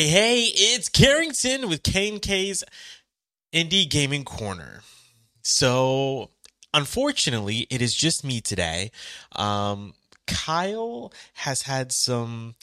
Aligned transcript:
Hey, 0.00 0.08
hey, 0.08 0.44
it's 0.54 0.88
Carrington 0.88 1.68
with 1.68 1.82
K&K's 1.82 2.64
Indie 3.52 3.86
Gaming 3.86 4.24
Corner. 4.24 4.80
So, 5.42 6.30
unfortunately, 6.72 7.66
it 7.68 7.82
is 7.82 7.94
just 7.94 8.24
me 8.24 8.40
today. 8.40 8.92
Um, 9.36 9.92
Kyle 10.26 11.12
has 11.34 11.60
had 11.60 11.92
some 11.92 12.54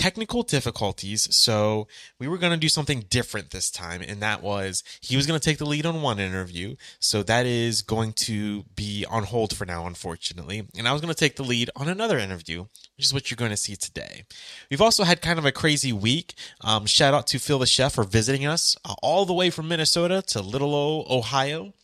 technical 0.00 0.42
difficulties, 0.42 1.28
so 1.36 1.86
we 2.18 2.26
were 2.26 2.38
going 2.38 2.54
to 2.54 2.58
do 2.58 2.70
something 2.70 3.04
different 3.10 3.50
this 3.50 3.70
time, 3.70 4.00
and 4.00 4.22
that 4.22 4.42
was 4.42 4.82
he 5.02 5.14
was 5.14 5.26
going 5.26 5.38
to 5.38 5.44
take 5.44 5.58
the 5.58 5.66
lead 5.66 5.84
on 5.84 6.00
one 6.00 6.18
interview, 6.18 6.74
so 7.00 7.22
that 7.22 7.44
is 7.44 7.82
going 7.82 8.14
to 8.14 8.64
be 8.74 9.04
on 9.10 9.24
hold 9.24 9.54
for 9.54 9.66
now, 9.66 9.86
unfortunately, 9.86 10.66
and 10.74 10.88
I 10.88 10.92
was 10.94 11.02
going 11.02 11.12
to 11.12 11.18
take 11.18 11.36
the 11.36 11.44
lead 11.44 11.68
on 11.76 11.86
another 11.86 12.18
interview, 12.18 12.62
which 12.96 13.04
is 13.04 13.12
what 13.12 13.30
you're 13.30 13.36
going 13.36 13.50
to 13.50 13.58
see 13.58 13.76
today. 13.76 14.24
We've 14.70 14.80
also 14.80 15.04
had 15.04 15.20
kind 15.20 15.38
of 15.38 15.44
a 15.44 15.52
crazy 15.52 15.92
week. 15.92 16.32
Um, 16.62 16.86
shout 16.86 17.12
out 17.12 17.26
to 17.28 17.38
Phil 17.38 17.58
the 17.58 17.66
Chef 17.66 17.92
for 17.92 18.04
visiting 18.04 18.46
us 18.46 18.78
uh, 18.86 18.94
all 19.02 19.26
the 19.26 19.34
way 19.34 19.50
from 19.50 19.68
Minnesota 19.68 20.22
to 20.28 20.40
Little 20.40 20.74
O, 20.74 21.04
Ohio. 21.10 21.74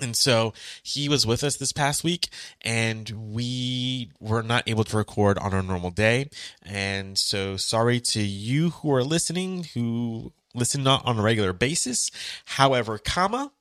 And 0.00 0.14
so 0.16 0.52
he 0.82 1.08
was 1.08 1.26
with 1.26 1.42
us 1.42 1.56
this 1.56 1.72
past 1.72 2.04
week, 2.04 2.28
and 2.62 3.32
we 3.32 4.10
were 4.20 4.42
not 4.42 4.68
able 4.68 4.84
to 4.84 4.96
record 4.96 5.38
on 5.38 5.52
our 5.52 5.62
normal 5.62 5.90
day. 5.90 6.30
And 6.62 7.18
so, 7.18 7.56
sorry 7.56 8.00
to 8.00 8.22
you 8.22 8.70
who 8.70 8.92
are 8.94 9.02
listening, 9.02 9.64
who 9.74 10.32
listen 10.54 10.82
not 10.82 11.04
on 11.04 11.18
a 11.18 11.22
regular 11.22 11.52
basis. 11.52 12.10
However, 12.44 12.98
comma, 12.98 13.52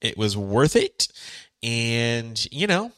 it 0.00 0.18
was 0.18 0.36
worth 0.36 0.76
it. 0.76 1.08
And, 1.62 2.44
you 2.52 2.66
know, 2.66 2.92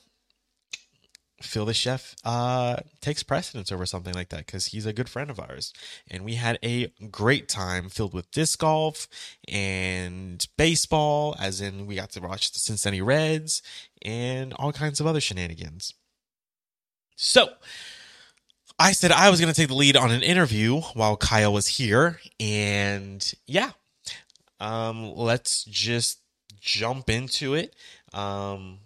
Phil 1.41 1.65
the 1.65 1.75
chef 1.75 2.17
uh, 2.25 2.77
takes 3.01 3.23
precedence 3.23 3.71
over 3.71 3.87
something 3.87 4.15
like 4.15 4.31
that 4.31 4.47
because 4.47 4.67
he's 4.67 4.87
a 4.87 4.93
good 4.93 5.09
friend 5.09 5.31
of 5.31 5.39
ours. 5.39 5.73
And 6.11 6.25
we 6.25 6.35
had 6.35 6.59
a 6.65 6.89
great 7.11 7.49
time 7.49 7.89
filled 7.89 8.15
with 8.15 8.31
disc 8.31 8.59
golf 8.59 9.09
and 9.47 10.47
baseball, 10.57 11.37
as 11.41 11.61
in 11.61 11.87
we 11.87 11.95
got 11.95 12.11
to 12.13 12.21
watch 12.21 12.53
the 12.53 12.59
Cincinnati 12.59 13.01
Reds 13.01 13.63
and 14.03 14.53
all 14.55 14.73
kinds 14.73 15.01
of 15.01 15.07
other 15.07 15.21
shenanigans. 15.21 15.95
So 17.17 17.51
I 18.79 18.93
said 18.93 19.13
I 19.13 19.31
was 19.31 19.41
going 19.41 19.53
to 19.53 19.61
take 19.61 19.69
the 19.69 19.75
lead 19.75 19.97
on 19.97 20.11
an 20.11 20.23
interview 20.23 20.81
while 20.95 21.17
Kyle 21.17 21.53
was 21.53 21.67
here. 21.67 22.21
And 22.39 23.33
yeah, 23.47 23.71
um, 24.61 25.15
let's 25.15 25.65
just 25.65 26.21
jump 26.61 27.11
into 27.11 27.55
it. 27.55 27.75
Um, 28.13 28.79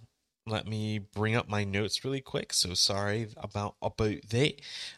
let 0.47 0.67
me 0.67 0.99
bring 0.99 1.37
up 1.37 1.49
my 1.49 1.65
notes 1.65 2.05
really 2.05 2.21
quick. 2.21 2.53
So 2.53 2.75
sorry 2.75 3.29
about 3.37 3.77
about 3.81 4.21
that. 4.31 4.55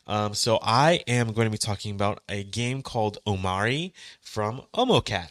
Um, 0.06 0.34
so 0.34 0.59
I 0.62 1.03
am 1.06 1.33
going 1.33 1.47
to 1.47 1.50
be 1.50 1.59
talking 1.59 1.95
about 1.95 2.23
a 2.28 2.45
game 2.45 2.83
called 2.83 3.19
Omori 3.27 3.92
from 4.20 4.62
Omocat. 4.75 5.31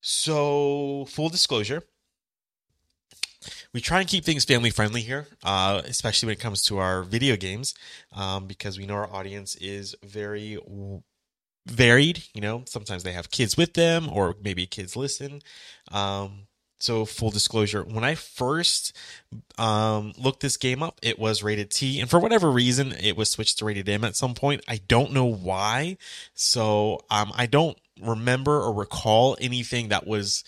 So 0.00 1.06
full 1.10 1.28
disclosure, 1.28 1.82
we 3.72 3.80
try 3.80 4.00
and 4.00 4.08
keep 4.08 4.24
things 4.24 4.44
family 4.44 4.70
friendly 4.70 5.02
here, 5.02 5.26
uh, 5.44 5.82
especially 5.84 6.26
when 6.28 6.34
it 6.34 6.40
comes 6.40 6.62
to 6.64 6.78
our 6.78 7.02
video 7.02 7.36
games, 7.36 7.74
um, 8.12 8.46
because 8.46 8.78
we 8.78 8.86
know 8.86 8.94
our 8.94 9.12
audience 9.12 9.56
is 9.56 9.94
very 10.02 10.58
varied. 11.66 12.24
You 12.34 12.40
know, 12.40 12.62
sometimes 12.66 13.02
they 13.02 13.12
have 13.12 13.30
kids 13.30 13.56
with 13.56 13.74
them, 13.74 14.08
or 14.10 14.36
maybe 14.42 14.66
kids 14.66 14.96
listen. 14.96 15.42
Um, 15.92 16.46
so 16.78 17.04
full 17.04 17.30
disclosure, 17.30 17.82
when 17.82 18.04
I 18.04 18.14
first 18.14 18.96
um, 19.58 20.12
looked 20.16 20.40
this 20.40 20.56
game 20.56 20.82
up, 20.82 20.98
it 21.02 21.18
was 21.18 21.42
rated 21.42 21.70
T, 21.70 22.00
and 22.00 22.08
for 22.08 22.20
whatever 22.20 22.50
reason, 22.50 22.92
it 22.92 23.16
was 23.16 23.30
switched 23.30 23.58
to 23.58 23.64
rated 23.64 23.88
M 23.88 24.04
at 24.04 24.16
some 24.16 24.34
point. 24.34 24.62
I 24.68 24.80
don't 24.88 25.12
know 25.12 25.24
why. 25.24 25.96
So 26.34 27.00
um, 27.10 27.32
I 27.34 27.46
don't 27.46 27.78
remember 28.00 28.60
or 28.60 28.72
recall 28.72 29.36
anything 29.40 29.88
that 29.88 30.06
was 30.06 30.44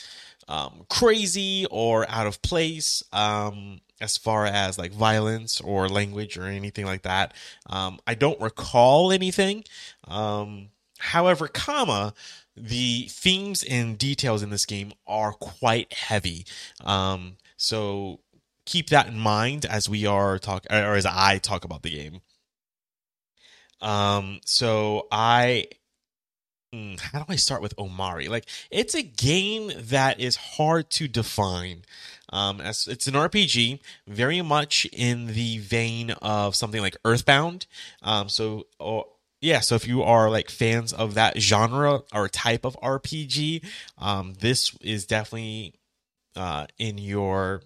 um, 0.48 0.84
crazy 0.88 1.66
or 1.70 2.08
out 2.08 2.26
of 2.26 2.42
place 2.42 3.02
um, 3.12 3.80
as 4.00 4.16
far 4.16 4.46
as 4.46 4.78
like 4.78 4.92
violence 4.92 5.60
or 5.60 5.88
language 5.88 6.36
or 6.38 6.44
anything 6.44 6.86
like 6.86 7.02
that. 7.02 7.34
Um, 7.68 7.98
I 8.06 8.14
don't 8.14 8.40
recall 8.40 9.12
anything. 9.12 9.64
Um, 10.06 10.68
however, 10.98 11.48
comma 11.48 12.14
the 12.60 13.06
themes 13.08 13.64
and 13.68 13.98
details 13.98 14.42
in 14.42 14.50
this 14.50 14.66
game 14.66 14.92
are 15.06 15.32
quite 15.32 15.92
heavy. 15.92 16.46
Um, 16.82 17.36
so 17.56 18.20
keep 18.66 18.88
that 18.90 19.08
in 19.08 19.18
mind 19.18 19.64
as 19.64 19.88
we 19.88 20.06
are 20.06 20.38
talk 20.38 20.66
or 20.70 20.94
as 20.94 21.06
I 21.06 21.38
talk 21.38 21.64
about 21.64 21.82
the 21.82 21.90
game. 21.90 22.20
Um, 23.80 24.40
so 24.44 25.06
I 25.10 25.66
hmm, 26.72 26.94
how 27.00 27.20
do 27.20 27.24
I 27.28 27.36
start 27.36 27.62
with 27.62 27.74
Omori? 27.76 28.28
Like 28.28 28.46
it's 28.70 28.94
a 28.94 29.02
game 29.02 29.72
that 29.76 30.20
is 30.20 30.36
hard 30.36 30.90
to 30.90 31.08
define. 31.08 31.84
Um, 32.32 32.60
as 32.60 32.86
it's 32.86 33.08
an 33.08 33.14
RPG, 33.14 33.80
very 34.06 34.40
much 34.40 34.86
in 34.92 35.26
the 35.26 35.58
vein 35.58 36.12
of 36.22 36.54
something 36.54 36.80
like 36.80 36.96
Earthbound. 37.04 37.66
Um, 38.02 38.28
so 38.28 38.66
oh, 38.78 39.06
yeah, 39.40 39.60
so 39.60 39.74
if 39.74 39.88
you 39.88 40.02
are 40.02 40.30
like 40.30 40.50
fans 40.50 40.92
of 40.92 41.14
that 41.14 41.40
genre 41.40 42.02
or 42.12 42.28
type 42.28 42.64
of 42.64 42.76
RPG, 42.82 43.64
um, 43.98 44.34
this 44.40 44.76
is 44.82 45.06
definitely 45.06 45.74
uh, 46.36 46.66
in 46.78 46.98
your 46.98 47.62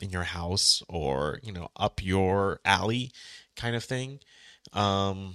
in 0.00 0.10
your 0.10 0.22
house 0.24 0.82
or 0.88 1.40
you 1.42 1.52
know 1.52 1.68
up 1.76 2.02
your 2.02 2.60
alley 2.64 3.10
kind 3.56 3.74
of 3.74 3.82
thing. 3.82 4.20
Um, 4.72 5.34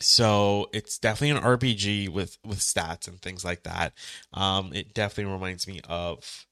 so 0.00 0.68
it's 0.72 0.98
definitely 0.98 1.36
an 1.36 1.42
RPG 1.44 2.08
with 2.08 2.38
with 2.44 2.60
stats 2.60 3.06
and 3.06 3.20
things 3.20 3.44
like 3.44 3.64
that. 3.64 3.92
Um, 4.32 4.72
it 4.72 4.94
definitely 4.94 5.32
reminds 5.32 5.66
me 5.66 5.80
of 5.88 6.46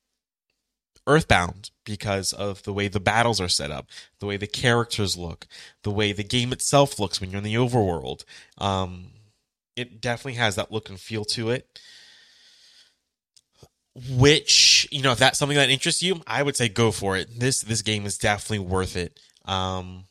Earthbound 1.07 1.71
because 1.85 2.33
of 2.33 2.63
the 2.65 2.73
way 2.73 2.89
the 2.89 3.01
battles 3.01 3.41
are 3.41 3.49
set 3.49 3.71
up, 3.71 3.89
the 4.19 4.27
way 4.27 4.37
the 4.37 4.47
characters 4.47 5.17
look, 5.17 5.47
the 5.83 5.91
way 5.91 6.13
the 6.13 6.25
game 6.25 6.53
itself 6.53 6.99
looks 6.99 7.21
when 7.21 7.31
you're 7.31 7.39
in 7.39 7.45
the 7.45 7.55
overworld. 7.55 8.25
Um, 8.59 9.13
it 9.77 10.01
definitely 10.01 10.35
has 10.35 10.57
that 10.57 10.73
look 10.73 10.89
and 10.89 10.99
feel 10.99 11.25
to 11.27 11.51
it. 11.51 11.81
Which 14.11 14.87
you 14.91 15.03
know, 15.03 15.13
if 15.13 15.19
that's 15.19 15.39
something 15.39 15.57
that 15.57 15.71
interests 15.71 16.03
you, 16.03 16.21
I 16.27 16.43
would 16.43 16.57
say 16.57 16.69
go 16.69 16.91
for 16.91 17.17
it. 17.17 17.41
This 17.41 17.63
this 17.63 17.81
game 17.81 18.05
is 18.05 18.19
definitely 18.19 18.67
worth 18.67 18.95
it. 18.95 19.19
Um, 19.47 20.05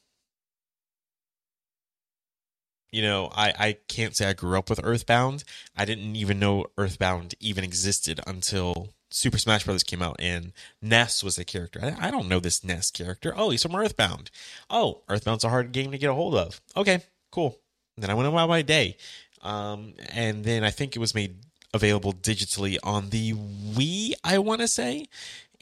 you 2.95 3.01
know, 3.01 3.29
I, 3.35 3.53
I 3.59 3.77
can't 3.89 4.15
say 4.15 4.27
I 4.27 4.33
grew 4.33 4.57
up 4.57 4.69
with 4.69 4.79
Earthbound. 4.81 5.43
I 5.75 5.83
didn't 5.83 6.15
even 6.15 6.39
know 6.39 6.65
Earthbound 6.77 7.35
even 7.41 7.65
existed 7.65 8.21
until 8.25 8.89
Super 9.15 9.37
Smash 9.37 9.63
Brothers 9.63 9.85
came 9.85 10.01
out 10.01 10.17
and 10.19 10.51
Ness 10.81 11.23
was 11.23 11.37
a 11.37 11.45
character. 11.45 11.79
I, 11.81 12.07
I, 12.07 12.11
don't 12.11 12.27
know 12.27 12.41
this 12.41 12.65
Ness 12.65 12.91
character. 12.91 13.33
Oh, 13.33 13.49
he's 13.49 13.63
from 13.63 13.73
Earthbound. 13.73 14.29
Oh, 14.69 15.03
Earthbound's 15.07 15.45
a 15.45 15.49
hard 15.49 15.71
game 15.71 15.91
to 15.91 15.97
get 15.97 16.09
a 16.09 16.13
hold 16.13 16.35
of. 16.35 16.59
Okay, 16.75 17.01
cool. 17.31 17.57
And 17.95 18.03
then 18.03 18.09
I 18.09 18.13
went 18.13 18.27
about 18.27 18.49
my 18.49 18.61
day. 18.61 18.97
Um, 19.41 19.93
and 20.09 20.43
then 20.43 20.65
I 20.65 20.69
think 20.69 20.97
it 20.97 20.99
was 20.99 21.15
made 21.15 21.37
available 21.73 22.11
digitally 22.11 22.77
on 22.83 23.09
the 23.11 23.31
Wii, 23.31 24.15
I 24.21 24.37
want 24.39 24.59
to 24.59 24.67
say. 24.67 25.05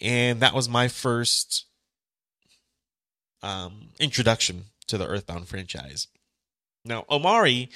And 0.01 0.39
that 0.39 0.55
was 0.55 0.67
my 0.67 0.87
first 0.87 1.65
um, 3.43 3.89
introduction 3.99 4.65
to 4.87 4.97
the 4.97 5.05
Earthbound 5.05 5.47
franchise. 5.47 6.07
Now, 6.83 7.05
Omori 7.07 7.69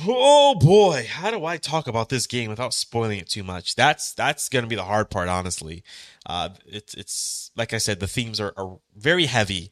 Oh 0.00 0.54
boy, 0.54 1.06
how 1.08 1.30
do 1.30 1.44
I 1.44 1.58
talk 1.58 1.86
about 1.86 2.08
this 2.08 2.26
game 2.26 2.48
without 2.48 2.72
spoiling 2.72 3.18
it 3.18 3.28
too 3.28 3.44
much? 3.44 3.74
That's 3.74 4.12
that's 4.14 4.48
gonna 4.48 4.66
be 4.66 4.74
the 4.76 4.84
hard 4.84 5.10
part, 5.10 5.28
honestly. 5.28 5.84
Uh, 6.24 6.50
it's 6.66 6.94
it's 6.94 7.50
like 7.56 7.74
I 7.74 7.78
said, 7.78 8.00
the 8.00 8.06
themes 8.08 8.40
are, 8.40 8.54
are 8.56 8.78
very 8.96 9.26
heavy, 9.26 9.70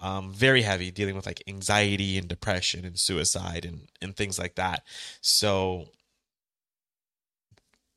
um, 0.00 0.32
very 0.34 0.62
heavy, 0.62 0.90
dealing 0.90 1.16
with 1.16 1.24
like 1.26 1.42
anxiety 1.46 2.18
and 2.18 2.28
depression 2.28 2.84
and 2.84 2.98
suicide 2.98 3.64
and 3.64 3.88
and 4.02 4.14
things 4.16 4.38
like 4.38 4.56
that. 4.56 4.84
So, 5.22 5.86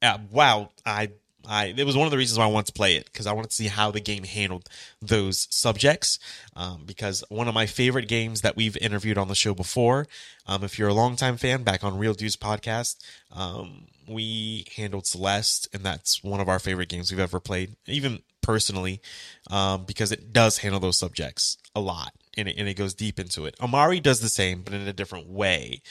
uh, 0.01 0.19
wow, 0.31 0.69
I 0.86 1.12
I 1.47 1.73
it 1.77 1.85
was 1.85 1.97
one 1.97 2.05
of 2.05 2.11
the 2.11 2.17
reasons 2.17 2.38
why 2.38 2.45
I 2.45 2.49
wanted 2.49 2.67
to 2.67 2.73
play 2.73 2.95
it 2.95 3.05
because 3.05 3.27
I 3.27 3.33
wanted 3.33 3.49
to 3.49 3.55
see 3.55 3.67
how 3.67 3.91
the 3.91 3.99
game 3.99 4.23
handled 4.23 4.69
those 5.01 5.47
subjects. 5.49 6.19
Um, 6.55 6.83
because 6.85 7.23
one 7.29 7.47
of 7.47 7.53
my 7.53 7.65
favorite 7.65 8.07
games 8.07 8.41
that 8.41 8.55
we've 8.55 8.77
interviewed 8.77 9.17
on 9.17 9.27
the 9.27 9.35
show 9.35 9.53
before, 9.53 10.07
um, 10.45 10.63
if 10.63 10.77
you're 10.77 10.89
a 10.89 10.94
longtime 10.94 11.38
fan, 11.38 11.63
back 11.63 11.83
on 11.83 11.97
Real 11.97 12.13
Dudes 12.13 12.35
podcast, 12.35 12.97
um, 13.31 13.88
we 14.07 14.65
handled 14.75 15.05
Celeste, 15.05 15.67
and 15.73 15.83
that's 15.83 16.23
one 16.23 16.39
of 16.39 16.49
our 16.49 16.59
favorite 16.59 16.89
games 16.89 17.11
we've 17.11 17.19
ever 17.19 17.39
played, 17.39 17.75
even 17.85 18.21
personally, 18.41 19.01
um, 19.51 19.83
because 19.85 20.11
it 20.11 20.31
does 20.31 20.59
handle 20.59 20.79
those 20.79 20.97
subjects 20.97 21.57
a 21.75 21.79
lot 21.79 22.13
and 22.38 22.47
it, 22.47 22.55
and 22.57 22.67
it 22.67 22.75
goes 22.75 22.93
deep 22.93 23.19
into 23.19 23.45
it. 23.45 23.57
Omori 23.57 24.01
does 24.01 24.21
the 24.21 24.29
same, 24.29 24.61
but 24.61 24.73
in 24.73 24.88
a 24.88 24.93
different 24.93 25.27
way. 25.27 25.81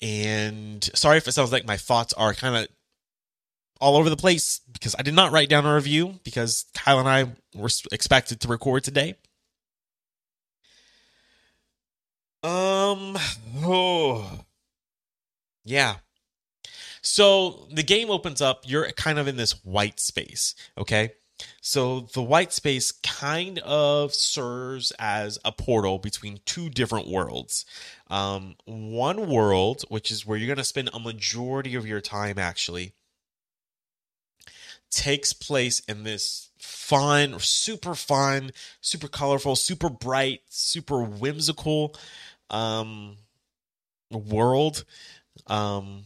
And 0.00 0.84
sorry 0.94 1.16
if 1.16 1.26
it 1.26 1.32
sounds 1.32 1.50
like 1.50 1.66
my 1.66 1.76
thoughts 1.76 2.12
are 2.12 2.34
kind 2.34 2.56
of 2.56 2.68
all 3.84 3.98
over 3.98 4.08
the 4.08 4.16
place 4.16 4.62
because 4.72 4.96
I 4.98 5.02
did 5.02 5.12
not 5.12 5.30
write 5.30 5.50
down 5.50 5.66
a 5.66 5.74
review 5.74 6.18
because 6.24 6.64
Kyle 6.74 6.98
and 6.98 7.06
I 7.06 7.24
were 7.54 7.68
expected 7.92 8.40
to 8.40 8.48
record 8.48 8.82
today. 8.82 9.16
Um, 12.42 13.18
oh, 13.62 14.40
Yeah. 15.66 15.96
So 17.02 17.68
the 17.70 17.82
game 17.82 18.10
opens 18.10 18.40
up, 18.40 18.62
you're 18.64 18.90
kind 18.92 19.18
of 19.18 19.28
in 19.28 19.36
this 19.36 19.62
white 19.66 20.00
space, 20.00 20.54
okay? 20.78 21.12
So 21.60 22.08
the 22.14 22.22
white 22.22 22.54
space 22.54 22.90
kind 22.90 23.58
of 23.58 24.14
serves 24.14 24.92
as 24.98 25.38
a 25.44 25.52
portal 25.52 25.98
between 25.98 26.40
two 26.46 26.70
different 26.70 27.06
worlds. 27.06 27.66
Um, 28.08 28.54
one 28.64 29.28
world, 29.28 29.84
which 29.90 30.10
is 30.10 30.24
where 30.24 30.38
you're 30.38 30.46
going 30.46 30.56
to 30.56 30.64
spend 30.64 30.88
a 30.94 30.98
majority 30.98 31.74
of 31.74 31.86
your 31.86 32.00
time 32.00 32.38
actually, 32.38 32.94
takes 34.94 35.32
place 35.32 35.80
in 35.80 36.04
this 36.04 36.50
fun, 36.58 37.38
super 37.40 37.94
fun, 37.94 38.50
super 38.80 39.08
colorful, 39.08 39.56
super 39.56 39.90
bright, 39.90 40.42
super 40.48 41.02
whimsical 41.02 41.94
um, 42.50 43.16
world. 44.10 44.84
Um, 45.46 46.04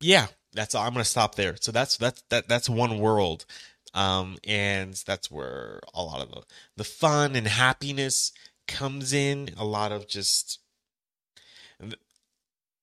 yeah, 0.00 0.26
that's 0.52 0.74
all. 0.74 0.84
I'm 0.84 0.92
gonna 0.92 1.04
stop 1.04 1.34
there. 1.34 1.56
So 1.60 1.72
that's 1.72 1.96
that's 1.96 2.22
that 2.30 2.48
that's 2.48 2.68
one 2.68 2.98
world, 2.98 3.46
um, 3.94 4.36
and 4.44 4.94
that's 5.06 5.30
where 5.30 5.80
a 5.94 6.02
lot 6.02 6.20
of 6.20 6.30
the 6.30 6.42
the 6.76 6.84
fun 6.84 7.34
and 7.34 7.46
happiness 7.46 8.32
comes 8.68 9.12
in. 9.12 9.50
A 9.56 9.64
lot 9.64 9.92
of 9.92 10.06
just, 10.06 10.60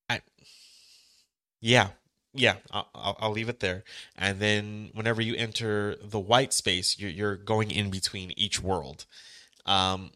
I, 0.10 0.22
yeah, 1.62 1.90
yeah. 2.34 2.56
I'll, 2.72 3.18
I'll, 3.20 3.32
leave 3.32 3.50
it 3.50 3.60
there. 3.60 3.84
And 4.18 4.40
then 4.40 4.90
whenever 4.94 5.22
you 5.22 5.36
enter 5.36 5.96
the 6.02 6.20
white 6.20 6.54
space, 6.54 6.98
you're 7.00 7.10
you're 7.10 7.36
going 7.36 7.72
in 7.72 7.90
between 7.90 8.32
each 8.38 8.62
world. 8.62 9.06
Um, 9.66 10.12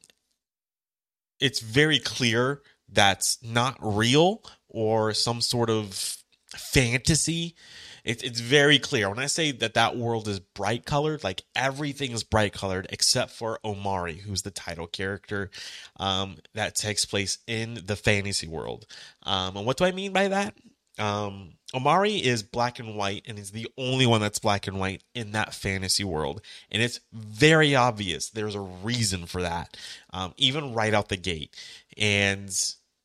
it's 1.40 1.60
very 1.60 2.00
clear 2.00 2.62
that's 2.90 3.38
not 3.44 3.78
real 3.82 4.42
or 4.68 5.14
some 5.14 5.42
sort 5.42 5.70
of 5.70 6.18
fantasy. 6.56 7.56
It, 8.04 8.24
it's 8.24 8.40
very 8.40 8.80
clear. 8.80 9.10
When 9.10 9.20
I 9.20 9.28
say 9.28 9.52
that 9.52 9.74
that 9.76 9.98
world 9.98 10.28
is 10.28 10.40
bright 10.40 10.86
colored, 10.86 11.24
like 11.24 11.44
everything 11.56 12.12
is 12.12 12.24
bright 12.24 12.54
colored 12.54 12.88
except 12.90 13.32
for 13.32 13.60
Omori, 13.64 14.22
who's 14.22 14.42
the 14.42 14.52
title 14.52 14.88
character 14.88 15.52
um, 15.98 16.38
that 16.54 16.76
takes 16.76 17.06
place 17.06 17.38
in 17.48 17.82
the 17.86 17.96
fantasy 17.96 18.48
world. 18.48 18.86
Um, 19.24 19.58
and 19.58 19.66
what 19.66 19.78
do 19.78 19.86
I 19.86 19.92
mean 19.92 20.14
by 20.14 20.30
that? 20.30 20.56
Um, 21.00 21.54
Omori 21.74 22.22
is 22.22 22.44
black 22.44 22.80
and 22.80 22.96
white 22.96 23.26
and 23.28 23.38
is 23.38 23.52
the 23.52 23.68
only 23.78 24.06
one 24.06 24.22
that's 24.22 24.40
black 24.40 24.68
and 24.68 24.80
white 24.80 25.04
in 25.14 25.32
that 25.34 25.54
fantasy 25.54 26.04
world. 26.04 26.42
And 26.72 26.82
it's 26.82 27.00
very 27.12 27.76
obvious. 27.76 28.30
There's 28.30 28.56
a 28.56 28.62
reason 28.62 29.26
for 29.26 29.42
that, 29.42 29.76
um, 30.12 30.34
even 30.38 30.74
right 30.74 30.94
out 30.94 31.10
the 31.10 31.18
gate. 31.18 31.56
And 31.98 32.50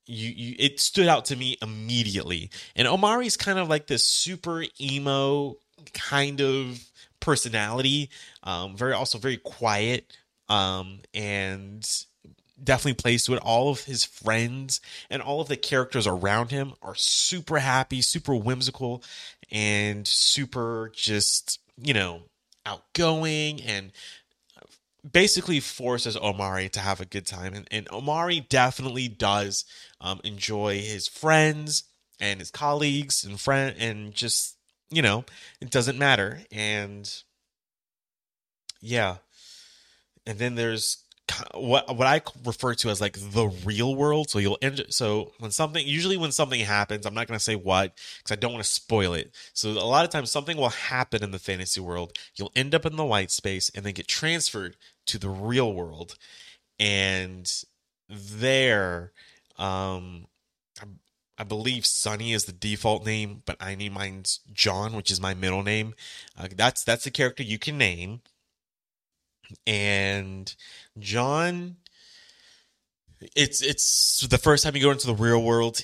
you, 0.06 0.30
you 0.30 0.56
it 0.58 0.80
stood 0.80 1.08
out 1.08 1.26
to 1.26 1.36
me 1.36 1.56
immediately. 1.60 2.50
And 2.76 2.86
Omori's 2.86 3.36
kind 3.36 3.58
of 3.58 3.68
like 3.68 3.88
this 3.88 4.04
super 4.04 4.64
emo 4.80 5.56
kind 5.92 6.40
of 6.40 6.80
personality, 7.20 8.10
um, 8.42 8.76
very 8.76 8.92
also 8.92 9.18
very 9.18 9.38
quiet, 9.38 10.16
um, 10.48 11.00
and 11.14 11.88
definitely 12.62 12.94
plays 12.94 13.24
to 13.24 13.34
it. 13.34 13.42
All 13.42 13.70
of 13.70 13.84
his 13.84 14.04
friends 14.04 14.80
and 15.10 15.22
all 15.22 15.40
of 15.40 15.48
the 15.48 15.56
characters 15.56 16.06
around 16.06 16.50
him 16.50 16.74
are 16.82 16.94
super 16.94 17.58
happy, 17.58 18.02
super 18.02 18.34
whimsical, 18.34 19.02
and 19.50 20.06
super 20.06 20.90
just 20.94 21.60
you 21.80 21.94
know 21.94 22.22
outgoing 22.64 23.60
and 23.62 23.92
basically 25.10 25.60
forces 25.60 26.16
Omori 26.16 26.70
to 26.70 26.80
have 26.80 27.00
a 27.00 27.04
good 27.06 27.26
time. 27.26 27.54
And, 27.54 27.66
and 27.70 27.86
Omori 27.88 28.48
definitely 28.48 29.08
does 29.08 29.64
um, 30.00 30.20
enjoy 30.22 30.80
his 30.80 31.08
friends 31.08 31.84
and 32.20 32.38
his 32.38 32.50
colleagues 32.50 33.24
and 33.24 33.40
friend 33.40 33.74
and 33.78 34.14
just 34.14 34.56
you 34.90 35.02
know 35.02 35.24
it 35.60 35.70
doesn't 35.70 35.98
matter. 35.98 36.42
And 36.50 37.12
yeah, 38.80 39.16
and 40.26 40.38
then 40.38 40.54
there's 40.54 41.01
what 41.54 41.96
what 41.96 42.06
I 42.06 42.20
refer 42.44 42.74
to 42.74 42.90
as 42.90 43.00
like 43.00 43.16
the 43.19 43.48
real 43.64 43.94
world. 43.94 44.30
So 44.30 44.38
you'll 44.38 44.58
end 44.60 44.84
so 44.90 45.32
when 45.38 45.50
something 45.50 45.86
usually 45.86 46.16
when 46.16 46.32
something 46.32 46.60
happens, 46.60 47.06
I'm 47.06 47.14
not 47.14 47.28
going 47.28 47.38
to 47.38 47.44
say 47.44 47.54
what 47.54 47.94
because 48.19 48.32
I 48.32 48.36
don't 48.36 48.52
want 48.52 48.64
to 48.64 48.70
spoil 48.70 49.14
it. 49.14 49.34
So 49.52 49.70
a 49.70 49.86
lot 49.86 50.04
of 50.04 50.10
times 50.10 50.30
something 50.30 50.56
will 50.56 50.70
happen 50.70 51.22
in 51.22 51.30
the 51.30 51.38
fantasy 51.38 51.80
world. 51.80 52.12
You'll 52.34 52.52
end 52.56 52.74
up 52.74 52.84
in 52.84 52.96
the 52.96 53.04
white 53.04 53.30
space 53.30 53.70
and 53.74 53.84
then 53.84 53.94
get 53.94 54.08
transferred 54.08 54.76
to 55.06 55.19
the 55.19 55.30
real 55.30 55.72
world, 55.72 56.16
and 56.78 57.50
there, 58.08 59.12
um, 59.58 60.26
I, 60.80 60.86
I 61.38 61.44
believe 61.44 61.86
Sunny 61.86 62.32
is 62.32 62.44
the 62.44 62.52
default 62.52 63.06
name, 63.06 63.42
but 63.46 63.56
I 63.60 63.74
name 63.74 63.94
mine's 63.94 64.40
John, 64.52 64.92
which 64.94 65.10
is 65.10 65.20
my 65.20 65.34
middle 65.34 65.62
name. 65.62 65.94
Uh, 66.36 66.48
that's 66.54 66.84
that's 66.84 67.04
the 67.04 67.10
character 67.10 67.42
you 67.42 67.58
can 67.58 67.78
name 67.78 68.20
and 69.66 70.54
John 70.99 71.76
it's 73.37 73.62
it's 73.62 74.26
the 74.28 74.38
first 74.38 74.64
time 74.64 74.76
you 74.76 74.82
go 74.82 74.90
into 74.90 75.06
the 75.06 75.14
real 75.14 75.43
world. 75.43 75.81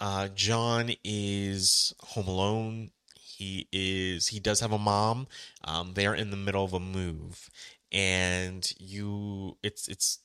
Uh, 0.00 0.28
John 0.28 0.92
is 1.04 1.94
home 2.00 2.28
alone. 2.28 2.90
He 3.14 3.68
is 3.72 4.28
he 4.28 4.40
does 4.40 4.60
have 4.60 4.72
a 4.72 4.78
mom. 4.78 5.26
Um, 5.64 5.92
they're 5.94 6.14
in 6.14 6.30
the 6.30 6.36
middle 6.36 6.64
of 6.64 6.72
a 6.72 6.80
move, 6.80 7.50
and 7.92 8.68
you 8.78 9.56
it's 9.62 9.88
it's 9.88 10.18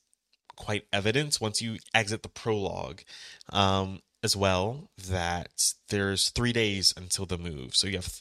quite 0.56 0.86
evident 0.92 1.38
once 1.40 1.60
you 1.60 1.78
exit 1.94 2.22
the 2.22 2.28
prologue 2.28 3.02
um, 3.50 4.00
as 4.22 4.34
well 4.34 4.90
that 5.08 5.72
there's 5.90 6.30
three 6.30 6.52
days 6.52 6.92
until 6.96 7.26
the 7.26 7.38
move. 7.38 7.76
So 7.76 7.86
you 7.86 7.96
have 7.96 8.20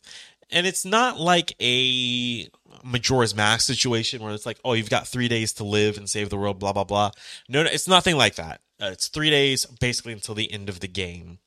and 0.51 0.67
it's 0.67 0.85
not 0.85 1.19
like 1.19 1.53
a 1.61 2.47
Majora's 2.83 3.35
Mask 3.35 3.65
situation 3.65 4.21
where 4.21 4.33
it's 4.33 4.45
like, 4.45 4.59
oh, 4.63 4.73
you've 4.73 4.89
got 4.89 5.07
three 5.07 5.27
days 5.27 5.53
to 5.53 5.63
live 5.63 5.97
and 5.97 6.09
save 6.09 6.29
the 6.29 6.37
world, 6.37 6.59
blah 6.59 6.73
blah 6.73 6.83
blah. 6.83 7.11
No, 7.49 7.63
no 7.63 7.69
it's 7.71 7.87
nothing 7.87 8.15
like 8.15 8.35
that. 8.35 8.61
Uh, 8.81 8.89
it's 8.91 9.07
three 9.07 9.29
days 9.29 9.65
basically 9.65 10.13
until 10.13 10.35
the 10.35 10.51
end 10.51 10.69
of 10.69 10.79
the 10.79 10.87
game, 10.87 11.39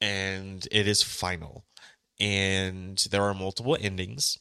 and 0.00 0.66
it 0.70 0.86
is 0.88 1.02
final. 1.02 1.64
And 2.20 2.98
there 3.10 3.22
are 3.22 3.34
multiple 3.34 3.76
endings. 3.80 4.38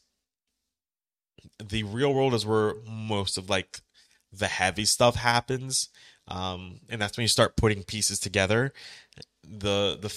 The 1.63 1.84
real 1.84 2.13
world 2.13 2.34
is 2.34 2.46
where 2.46 2.74
most 2.89 3.38
of 3.38 3.50
like 3.50 3.82
the 4.32 4.48
heavy 4.48 4.86
stuff 4.86 5.15
happens, 5.15 5.89
um, 6.27 6.79
and 6.89 7.01
that's 7.01 7.17
when 7.17 7.24
you 7.24 7.29
start 7.29 7.56
putting 7.56 7.84
pieces 7.84 8.20
together. 8.20 8.74
the 9.44 9.98
the 10.01 10.10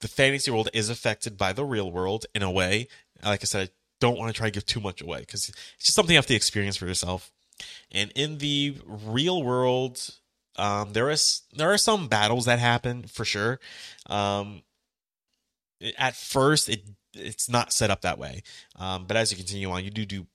The 0.00 0.08
fantasy 0.08 0.50
world 0.52 0.70
is 0.72 0.88
affected 0.90 1.36
by 1.36 1.52
the 1.52 1.64
real 1.64 1.90
world 1.90 2.26
in 2.32 2.42
a 2.42 2.50
way 2.50 2.86
like 3.24 3.42
I 3.42 3.44
said, 3.44 3.68
I 3.68 3.70
don't 4.00 4.18
want 4.18 4.32
to 4.32 4.36
try 4.36 4.48
to 4.48 4.52
give 4.52 4.66
too 4.66 4.80
much 4.80 5.00
away 5.00 5.20
because 5.20 5.48
it's 5.48 5.84
just 5.84 5.94
something 5.94 6.12
you 6.12 6.18
have 6.18 6.26
to 6.26 6.34
experience 6.34 6.76
for 6.76 6.86
yourself. 6.86 7.30
And 7.90 8.12
in 8.14 8.38
the 8.38 8.76
real 8.86 9.42
world, 9.42 10.10
um, 10.56 10.92
there 10.92 11.10
is 11.10 11.42
there 11.54 11.72
are 11.72 11.78
some 11.78 12.08
battles 12.08 12.44
that 12.46 12.58
happen 12.58 13.04
for 13.04 13.24
sure. 13.24 13.60
Um, 14.06 14.62
at 15.96 16.16
first, 16.16 16.68
it 16.68 16.82
it's 17.14 17.48
not 17.48 17.72
set 17.72 17.90
up 17.90 18.02
that 18.02 18.18
way, 18.18 18.42
um, 18.76 19.06
but 19.06 19.16
as 19.16 19.30
you 19.30 19.36
continue 19.36 19.70
on, 19.70 19.84
you 19.84 19.90
do 19.90 20.04
do 20.04 20.26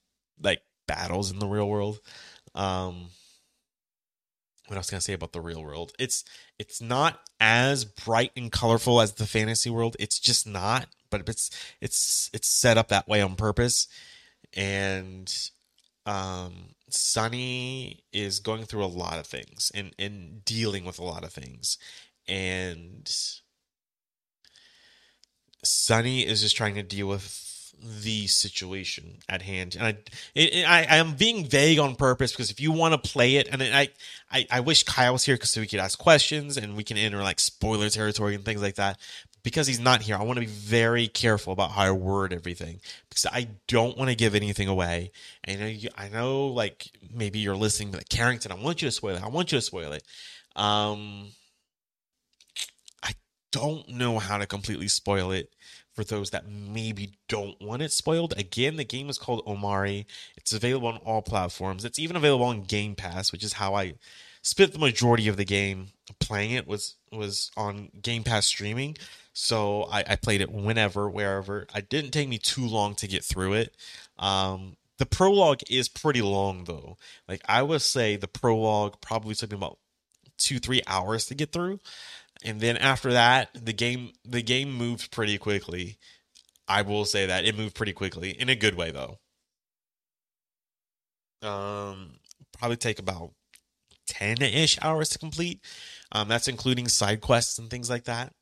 like 0.41 0.61
battles 0.87 1.31
in 1.31 1.39
the 1.39 1.47
real 1.47 1.69
world. 1.69 1.99
Um, 2.55 3.07
what 4.67 4.77
else 4.77 4.89
can 4.89 4.97
I 4.97 4.99
say 4.99 5.13
about 5.13 5.33
the 5.33 5.41
real 5.41 5.63
world? 5.63 5.93
It's 5.99 6.23
it's 6.57 6.81
not 6.81 7.19
as 7.39 7.85
bright 7.85 8.31
and 8.35 8.51
colorful 8.51 9.01
as 9.01 9.13
the 9.13 9.27
fantasy 9.27 9.69
world. 9.69 9.95
It's 9.99 10.19
just 10.19 10.47
not 10.47 10.87
but 11.22 11.29
it's 11.29 11.50
it's 11.82 12.29
it's 12.34 12.48
set 12.48 12.77
up 12.77 12.89
that 12.89 13.08
way 13.08 13.22
on 13.22 13.36
purpose. 13.36 13.88
And 14.55 15.34
um, 16.05 16.75
Sunny 16.89 18.03
is 18.12 18.39
going 18.39 18.65
through 18.65 18.84
a 18.84 18.88
lot 18.88 19.17
of 19.17 19.25
things 19.25 19.72
and 19.74 19.93
and 19.98 20.43
dealing 20.46 20.86
with 20.86 21.00
a 21.00 21.03
lot 21.03 21.24
of 21.24 21.32
things, 21.32 21.77
and 22.27 23.10
Sunny 25.63 26.25
is 26.25 26.41
just 26.41 26.58
trying 26.58 26.75
to 26.75 26.84
deal 26.84 27.08
with 27.08 27.39
the 27.84 28.27
situation 28.27 29.17
at 29.27 29.41
hand. 29.41 29.75
And 29.77 29.86
I, 29.86 29.98
I, 30.38 30.88
I 30.89 30.96
am 30.98 31.15
being 31.15 31.46
vague 31.46 31.79
on 31.79 31.96
purpose 31.96 32.32
because 32.32 32.50
if 32.50 32.62
you 32.62 32.72
want 32.72 32.93
to 32.93 33.10
play 33.10 33.36
it, 33.36 33.50
and 33.51 33.62
I, 33.62 33.89
I, 34.32 34.48
I 34.50 34.60
wish 34.62 34.84
Kyle 34.84 35.13
was 35.13 35.25
here 35.25 35.36
because 35.36 35.51
so 35.51 35.62
we 35.62 35.67
could 35.67 35.79
ask 35.79 35.98
questions 36.00 36.55
and 36.55 36.75
we 36.75 36.84
can 36.84 36.98
enter 36.98 37.22
like 37.22 37.39
spoiler 37.39 37.89
territory 37.89 38.36
and 38.36 38.46
things 38.46 38.62
like 38.62 38.75
that 38.75 39.00
because 39.43 39.67
he's 39.67 39.79
not 39.79 40.01
here, 40.01 40.15
I 40.15 40.23
want 40.23 40.38
to 40.38 40.45
be 40.45 40.51
very 40.51 41.07
careful 41.07 41.53
about 41.53 41.71
how 41.71 41.83
I 41.83 41.91
word 41.91 42.33
everything 42.33 42.79
because 43.09 43.25
I 43.25 43.50
don't 43.67 43.97
want 43.97 44.09
to 44.09 44.15
give 44.15 44.35
anything 44.35 44.67
away. 44.67 45.12
I 45.47 45.55
know, 45.55 45.65
you, 45.65 45.89
I 45.97 46.07
know, 46.09 46.47
like 46.47 46.89
maybe 47.13 47.39
you're 47.39 47.55
listening, 47.55 47.91
but 47.91 47.97
like, 47.97 48.09
Carrington, 48.09 48.51
I 48.51 48.55
want 48.55 48.81
you 48.81 48.88
to 48.88 48.91
spoil 48.91 49.15
it. 49.15 49.23
I 49.23 49.27
want 49.27 49.51
you 49.51 49.57
to 49.57 49.62
spoil 49.62 49.91
it. 49.91 50.03
Um, 50.55 51.31
I 53.03 53.13
don't 53.51 53.88
know 53.89 54.19
how 54.19 54.38
to 54.38 54.45
completely 54.45 54.88
spoil 54.88 55.31
it 55.31 55.53
for 55.93 56.03
those 56.03 56.31
that 56.31 56.50
maybe 56.50 57.13
don't 57.27 57.62
want 57.62 57.81
it 57.81 57.91
spoiled. 57.91 58.33
Again, 58.38 58.77
the 58.77 58.83
game 58.83 59.09
is 59.09 59.17
called 59.17 59.45
Omori. 59.45 60.05
It's 60.38 60.53
available 60.53 60.88
on 60.88 60.97
all 60.97 61.21
platforms. 61.21 61.85
It's 61.85 62.00
even 62.00 62.15
available 62.15 62.45
on 62.45 62.63
Game 62.63 62.95
Pass, 62.95 63.31
which 63.31 63.43
is 63.43 63.53
how 63.53 63.75
I 63.75 63.93
spent 64.41 64.73
the 64.73 64.79
majority 64.79 65.27
of 65.27 65.38
the 65.38 65.45
game 65.45 65.88
playing 66.19 66.51
it 66.51 66.67
was 66.67 66.95
was 67.12 67.51
on 67.55 67.89
Game 68.01 68.23
Pass 68.23 68.45
streaming. 68.45 68.97
So 69.33 69.83
I, 69.83 70.03
I 70.07 70.15
played 70.15 70.41
it 70.41 70.51
whenever, 70.51 71.09
wherever. 71.09 71.65
It 71.75 71.89
didn't 71.89 72.11
take 72.11 72.29
me 72.29 72.37
too 72.37 72.65
long 72.65 72.95
to 72.95 73.07
get 73.07 73.23
through 73.23 73.53
it. 73.53 73.75
Um, 74.17 74.77
the 74.99 75.07
prologue 75.07 75.61
is 75.69 75.89
pretty 75.89 76.21
long 76.21 76.65
though. 76.65 76.97
Like 77.27 77.41
I 77.47 77.63
would 77.63 77.81
say 77.81 78.15
the 78.15 78.27
prologue 78.27 79.01
probably 79.01 79.33
took 79.35 79.51
me 79.51 79.57
about 79.57 79.79
two, 80.37 80.59
three 80.59 80.81
hours 80.87 81.25
to 81.25 81.35
get 81.35 81.51
through. 81.51 81.79
And 82.43 82.61
then 82.61 82.77
after 82.77 83.11
that, 83.11 83.49
the 83.53 83.73
game 83.73 84.13
the 84.23 84.43
game 84.43 84.71
moved 84.71 85.11
pretty 85.11 85.37
quickly. 85.37 85.97
I 86.67 86.83
will 86.83 87.05
say 87.05 87.25
that 87.25 87.45
it 87.45 87.57
moved 87.57 87.75
pretty 87.75 87.93
quickly 87.93 88.29
in 88.39 88.49
a 88.49 88.55
good 88.55 88.75
way 88.75 88.91
though. 88.91 89.19
Um, 91.41 92.19
probably 92.57 92.77
take 92.77 92.99
about 92.99 93.31
ten 94.07 94.41
ish 94.41 94.77
hours 94.81 95.09
to 95.09 95.19
complete. 95.19 95.59
Um, 96.11 96.27
that's 96.27 96.47
including 96.47 96.87
side 96.87 97.21
quests 97.21 97.57
and 97.57 97.69
things 97.69 97.89
like 97.89 98.03
that. 98.05 98.33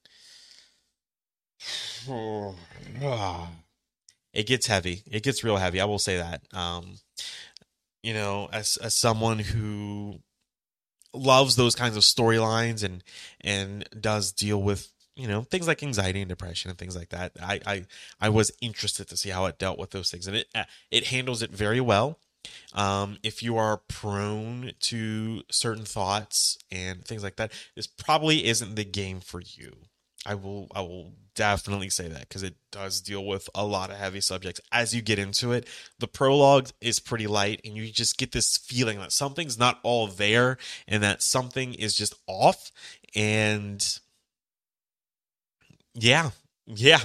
it 4.34 4.48
gets 4.48 4.68
heavy. 4.68 5.04
It 5.10 5.24
gets 5.24 5.44
real 5.44 5.58
heavy. 5.58 5.82
I 5.82 5.86
will 5.86 6.00
say 6.00 6.18
that. 6.18 6.42
Um, 6.54 6.98
you 8.04 8.14
know, 8.14 8.50
as 8.52 8.78
as 8.78 8.96
someone 8.96 9.40
who 9.40 10.20
loves 11.14 11.56
those 11.56 11.76
kinds 11.76 11.98
of 11.98 12.04
storylines 12.04 12.84
and 12.84 13.04
and 13.42 13.88
does 14.00 14.32
deal 14.32 14.62
with 14.62 14.90
you 15.16 15.28
know 15.28 15.42
things 15.42 15.68
like 15.68 15.84
anxiety 15.84 16.22
and 16.22 16.30
depression 16.30 16.70
and 16.70 16.80
things 16.80 16.96
like 16.96 17.10
that. 17.10 17.34
I 17.42 17.60
I 17.66 17.86
I 18.20 18.30
was 18.30 18.52
interested 18.62 19.08
to 19.10 19.18
see 19.18 19.30
how 19.30 19.46
it 19.46 19.60
dealt 19.60 19.80
with 19.80 19.92
those 19.92 20.10
things, 20.10 20.28
and 20.28 20.38
it 20.38 20.48
uh, 20.56 20.64
it 20.90 21.08
handles 21.08 21.42
it 21.42 21.52
very 21.52 21.82
well. 21.82 22.18
Um, 22.74 23.20
if 23.22 23.44
you 23.44 23.58
are 23.58 23.78
prone 23.88 24.72
to 24.80 25.44
certain 25.52 25.86
thoughts 25.86 26.58
and 26.72 27.06
things 27.06 27.24
like 27.24 27.36
that, 27.36 27.52
this 27.76 27.86
probably 27.86 28.46
isn't 28.46 28.76
the 28.76 28.84
game 28.86 29.20
for 29.20 29.42
you. 29.42 29.76
I 30.26 30.36
will 30.36 30.68
I 30.74 30.82
will 30.82 31.14
definitely 31.36 31.90
say 31.90 32.08
that 32.08 32.22
because 32.22 32.44
it 32.44 32.56
does 32.72 33.02
deal 33.02 33.26
with 33.26 33.50
a 33.56 33.66
lot 33.66 33.90
of 33.90 33.98
heavy 33.98 34.22
subjects 34.22 34.62
as 34.72 34.94
you 34.94 35.02
get 35.02 35.18
into 35.18 35.52
it. 35.52 35.68
The 36.00 36.08
prologue 36.08 36.70
is 36.80 37.00
pretty 37.00 37.28
light, 37.28 37.62
and 37.66 37.76
you 37.76 37.90
just 37.92 38.18
get 38.18 38.32
this 38.32 38.58
feeling 38.58 39.00
that 39.00 39.12
something's 39.12 39.58
not 39.58 39.80
all 39.84 40.08
there 40.08 40.58
and 40.88 41.02
that 41.04 41.24
something 41.24 41.74
is 41.74 41.96
just 41.96 42.14
off. 42.28 42.72
And 43.16 44.00
yeah, 45.94 46.32
yeah, 46.68 47.00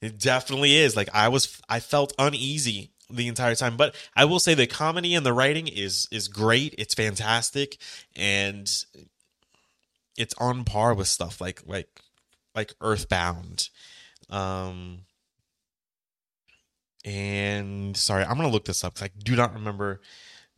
it 0.00 0.18
definitely 0.18 0.76
is. 0.76 0.96
Like 0.96 1.10
I 1.12 1.28
was, 1.28 1.60
I 1.68 1.80
felt 1.80 2.12
uneasy 2.18 2.90
the 3.08 3.28
entire 3.28 3.54
time 3.54 3.76
but 3.76 3.94
i 4.16 4.24
will 4.24 4.40
say 4.40 4.52
the 4.52 4.66
comedy 4.66 5.14
and 5.14 5.24
the 5.24 5.32
writing 5.32 5.68
is 5.68 6.08
is 6.10 6.26
great 6.26 6.74
it's 6.76 6.92
fantastic 6.92 7.78
and 8.16 8.84
it's 10.16 10.34
on 10.38 10.64
par 10.64 10.92
with 10.92 11.06
stuff 11.06 11.40
like 11.40 11.62
like 11.66 11.88
like 12.56 12.74
Earthbound. 12.80 13.68
Um, 14.30 15.02
and 17.04 17.96
sorry, 17.96 18.24
I'm 18.24 18.36
gonna 18.36 18.48
look 18.48 18.64
this 18.64 18.82
up 18.82 18.94
because 18.94 19.08
I 19.08 19.18
do 19.22 19.36
not 19.36 19.54
remember 19.54 20.00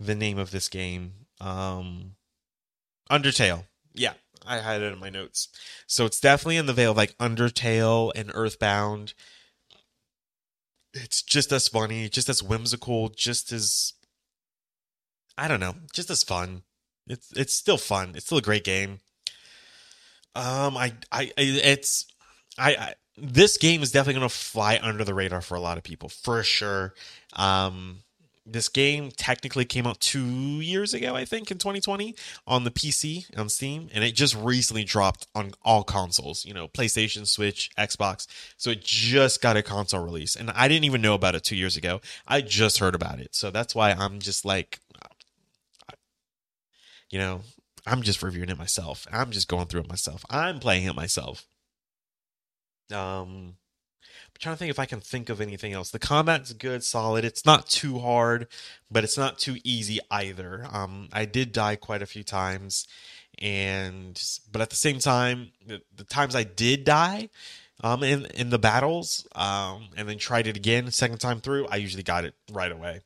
the 0.00 0.14
name 0.14 0.38
of 0.38 0.50
this 0.50 0.68
game. 0.68 1.12
Um, 1.40 2.14
Undertale. 3.10 3.66
Yeah, 3.92 4.14
I 4.46 4.58
had 4.58 4.80
it 4.80 4.92
in 4.92 4.98
my 4.98 5.10
notes. 5.10 5.48
So 5.86 6.06
it's 6.06 6.20
definitely 6.20 6.56
in 6.56 6.66
the 6.66 6.72
veil 6.72 6.92
of 6.92 6.96
like 6.96 7.18
Undertale 7.18 8.12
and 8.14 8.30
Earthbound. 8.32 9.12
It's 10.94 11.20
just 11.20 11.52
as 11.52 11.68
funny, 11.68 12.08
just 12.08 12.28
as 12.28 12.42
whimsical, 12.42 13.08
just 13.10 13.52
as 13.52 13.92
I 15.36 15.48
don't 15.48 15.60
know, 15.60 15.74
just 15.92 16.10
as 16.10 16.22
fun. 16.22 16.62
It's 17.06 17.30
it's 17.32 17.54
still 17.54 17.78
fun. 17.78 18.12
It's 18.14 18.26
still 18.26 18.38
a 18.38 18.42
great 18.42 18.64
game. 18.64 19.00
Um, 20.34 20.76
I, 20.76 20.92
I, 21.10 21.32
it's, 21.36 22.06
I, 22.58 22.74
I 22.74 22.94
this 23.20 23.56
game 23.56 23.82
is 23.82 23.90
definitely 23.90 24.20
going 24.20 24.28
to 24.28 24.34
fly 24.34 24.78
under 24.80 25.04
the 25.04 25.14
radar 25.14 25.40
for 25.40 25.56
a 25.56 25.60
lot 25.60 25.78
of 25.78 25.84
people, 25.84 26.08
for 26.08 26.42
sure. 26.42 26.94
Um, 27.34 27.98
this 28.50 28.68
game 28.68 29.10
technically 29.10 29.64
came 29.64 29.86
out 29.86 30.00
two 30.00 30.60
years 30.60 30.94
ago, 30.94 31.14
I 31.14 31.24
think, 31.24 31.50
in 31.50 31.58
2020 31.58 32.14
on 32.46 32.64
the 32.64 32.70
PC 32.70 33.26
on 33.38 33.48
Steam, 33.48 33.88
and 33.92 34.02
it 34.02 34.14
just 34.14 34.34
recently 34.34 34.84
dropped 34.84 35.26
on 35.34 35.52
all 35.62 35.84
consoles. 35.84 36.44
You 36.44 36.54
know, 36.54 36.68
PlayStation, 36.68 37.26
Switch, 37.26 37.70
Xbox. 37.78 38.26
So 38.56 38.70
it 38.70 38.82
just 38.82 39.42
got 39.42 39.56
a 39.56 39.62
console 39.62 40.02
release, 40.02 40.34
and 40.34 40.50
I 40.50 40.68
didn't 40.68 40.84
even 40.84 41.02
know 41.02 41.14
about 41.14 41.34
it 41.34 41.44
two 41.44 41.56
years 41.56 41.76
ago. 41.76 42.00
I 42.26 42.40
just 42.40 42.78
heard 42.78 42.94
about 42.94 43.20
it, 43.20 43.34
so 43.34 43.50
that's 43.50 43.74
why 43.74 43.92
I'm 43.92 44.18
just 44.18 44.44
like, 44.44 44.80
you 47.10 47.18
know, 47.18 47.42
I'm 47.88 48.02
just 48.02 48.22
reviewing 48.22 48.50
it 48.50 48.58
myself. 48.58 49.06
I'm 49.10 49.30
just 49.30 49.48
going 49.48 49.66
through 49.66 49.82
it 49.82 49.88
myself. 49.88 50.24
I'm 50.30 50.60
playing 50.60 50.84
it 50.84 50.94
myself. 50.94 51.46
Um, 52.92 53.56
I'm 53.96 54.38
trying 54.38 54.54
to 54.54 54.58
think 54.58 54.70
if 54.70 54.78
I 54.78 54.86
can 54.86 55.00
think 55.00 55.28
of 55.28 55.40
anything 55.40 55.72
else. 55.72 55.90
The 55.90 55.98
combat's 55.98 56.52
good, 56.52 56.84
solid. 56.84 57.24
It's 57.24 57.46
not 57.46 57.66
too 57.66 57.98
hard, 57.98 58.46
but 58.90 59.04
it's 59.04 59.16
not 59.16 59.38
too 59.38 59.56
easy 59.64 59.98
either. 60.10 60.66
Um, 60.70 61.08
I 61.12 61.24
did 61.24 61.52
die 61.52 61.76
quite 61.76 62.02
a 62.02 62.06
few 62.06 62.22
times, 62.22 62.86
and 63.38 64.22
but 64.50 64.60
at 64.62 64.70
the 64.70 64.76
same 64.76 64.98
time, 64.98 65.52
the, 65.66 65.80
the 65.94 66.04
times 66.04 66.36
I 66.36 66.44
did 66.44 66.84
die, 66.84 67.30
um, 67.82 68.02
in 68.02 68.26
in 68.26 68.50
the 68.50 68.58
battles, 68.58 69.26
um, 69.34 69.88
and 69.96 70.08
then 70.08 70.18
tried 70.18 70.46
it 70.46 70.56
again 70.56 70.90
second 70.90 71.18
time 71.18 71.40
through, 71.40 71.66
I 71.68 71.76
usually 71.76 72.02
got 72.02 72.24
it 72.24 72.34
right 72.50 72.72
away 72.72 73.00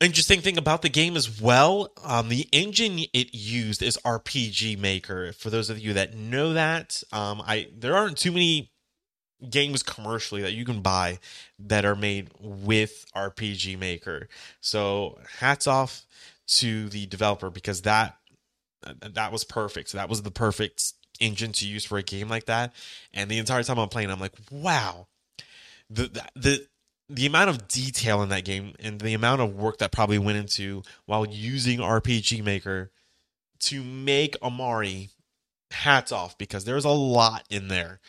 interesting 0.00 0.40
thing 0.40 0.58
about 0.58 0.82
the 0.82 0.88
game 0.88 1.16
as 1.16 1.40
well 1.40 1.90
um, 2.04 2.28
the 2.28 2.48
engine 2.52 2.98
it 3.12 3.34
used 3.34 3.82
is 3.82 3.96
rpg 4.04 4.78
maker. 4.78 5.32
For 5.32 5.50
those 5.50 5.70
of 5.70 5.78
you 5.78 5.94
that 5.94 6.14
know 6.14 6.52
that 6.52 7.02
um, 7.12 7.42
i 7.46 7.68
there 7.76 7.96
aren't 7.96 8.18
too 8.18 8.32
many 8.32 8.70
games 9.48 9.82
commercially 9.82 10.42
that 10.42 10.52
you 10.52 10.64
can 10.64 10.80
buy 10.80 11.18
that 11.58 11.84
are 11.84 11.96
made 11.96 12.30
with 12.40 13.06
rpg 13.14 13.78
maker. 13.78 14.28
So 14.60 15.18
hats 15.38 15.66
off 15.66 16.04
to 16.48 16.88
the 16.88 17.06
developer 17.06 17.50
because 17.50 17.82
that 17.82 18.16
that 19.00 19.32
was 19.32 19.44
perfect. 19.44 19.90
So 19.90 19.98
that 19.98 20.08
was 20.08 20.22
the 20.22 20.30
perfect 20.30 20.92
engine 21.18 21.52
to 21.52 21.66
use 21.66 21.84
for 21.84 21.98
a 21.98 22.02
game 22.02 22.28
like 22.28 22.46
that. 22.46 22.74
And 23.14 23.30
the 23.30 23.38
entire 23.38 23.62
time 23.62 23.78
i'm 23.78 23.88
playing 23.88 24.10
i'm 24.10 24.20
like 24.20 24.34
wow. 24.50 25.06
The 25.88 26.10
the 26.34 26.66
the 27.08 27.26
amount 27.26 27.50
of 27.50 27.68
detail 27.68 28.22
in 28.22 28.28
that 28.30 28.44
game 28.44 28.74
and 28.80 29.00
the 29.00 29.14
amount 29.14 29.40
of 29.40 29.54
work 29.54 29.78
that 29.78 29.92
probably 29.92 30.18
went 30.18 30.38
into 30.38 30.82
while 31.04 31.26
using 31.26 31.78
RPG 31.78 32.42
Maker 32.42 32.90
to 33.60 33.82
make 33.82 34.38
Omori 34.40 35.10
hats 35.70 36.12
off 36.12 36.36
because 36.38 36.64
there's 36.64 36.84
a 36.84 36.90
lot 36.90 37.44
in 37.50 37.68
there 37.68 38.00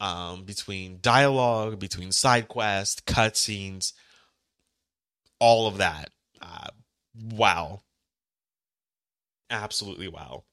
um, 0.00 0.44
between 0.44 0.98
dialogue, 1.00 1.78
between 1.78 2.12
side 2.12 2.48
quests, 2.48 3.00
cutscenes, 3.02 3.92
all 5.38 5.66
of 5.66 5.78
that. 5.78 6.10
Uh, 6.40 6.68
wow. 7.32 7.82
Absolutely 9.48 10.08
wow. 10.08 10.44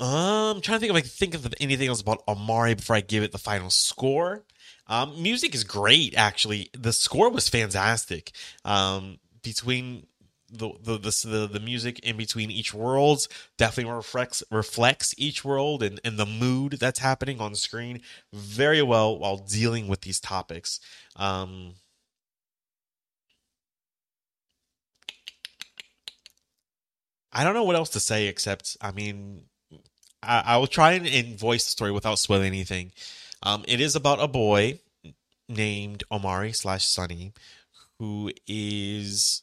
Um, 0.00 0.56
I'm 0.56 0.60
trying 0.62 0.76
to 0.76 0.80
think 0.80 0.90
if 0.90 0.96
I 0.96 1.00
can 1.00 1.10
think 1.10 1.34
of 1.34 1.54
anything 1.60 1.88
else 1.88 2.00
about 2.00 2.26
Omori 2.26 2.76
before 2.76 2.96
I 2.96 3.02
give 3.02 3.22
it 3.22 3.32
the 3.32 3.38
final 3.38 3.68
score. 3.68 4.44
Um, 4.90 5.22
music 5.22 5.54
is 5.54 5.62
great, 5.62 6.14
actually. 6.16 6.68
The 6.76 6.92
score 6.92 7.30
was 7.30 7.48
fantastic. 7.48 8.32
Um, 8.64 9.18
between 9.40 10.08
the, 10.52 10.72
the 10.82 10.98
the 10.98 11.48
the 11.50 11.60
music 11.60 12.00
in 12.00 12.16
between 12.16 12.50
each 12.50 12.74
worlds 12.74 13.28
definitely 13.56 13.92
reflects 13.92 14.42
reflects 14.50 15.14
each 15.16 15.44
world 15.44 15.80
and, 15.84 16.00
and 16.04 16.18
the 16.18 16.26
mood 16.26 16.72
that's 16.72 16.98
happening 16.98 17.40
on 17.40 17.54
screen 17.54 18.00
very 18.32 18.82
well 18.82 19.16
while 19.16 19.36
dealing 19.36 19.86
with 19.86 20.00
these 20.00 20.18
topics. 20.18 20.80
Um, 21.14 21.74
I 27.32 27.44
don't 27.44 27.54
know 27.54 27.62
what 27.62 27.76
else 27.76 27.90
to 27.90 28.00
say 28.00 28.26
except 28.26 28.76
I 28.80 28.90
mean 28.90 29.44
I, 30.20 30.42
I 30.44 30.56
will 30.56 30.66
try 30.66 30.92
and 30.94 31.38
voice 31.38 31.64
the 31.64 31.70
story 31.70 31.92
without 31.92 32.18
spoiling 32.18 32.48
anything. 32.48 32.90
Um, 33.42 33.64
it 33.66 33.80
is 33.80 33.96
about 33.96 34.22
a 34.22 34.28
boy 34.28 34.80
named 35.48 36.04
Omori 36.10 36.54
slash 36.54 36.86
Sunny 36.86 37.32
who 37.98 38.30
is 38.46 39.42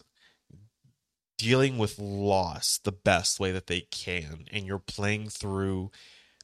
dealing 1.38 1.78
with 1.78 2.00
loss 2.00 2.80
the 2.84 2.92
best 2.92 3.40
way 3.40 3.52
that 3.52 3.68
they 3.68 3.82
can, 3.82 4.46
and 4.52 4.66
you're 4.66 4.80
playing 4.80 5.30
through 5.30 5.92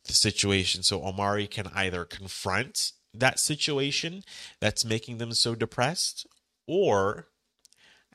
the 0.05 0.13
situation 0.13 0.83
so 0.83 0.99
Omori 0.99 1.49
can 1.49 1.67
either 1.73 2.05
confront 2.05 2.91
that 3.13 3.39
situation 3.39 4.23
that's 4.59 4.85
making 4.85 5.17
them 5.17 5.33
so 5.33 5.55
depressed 5.55 6.27
or 6.67 7.27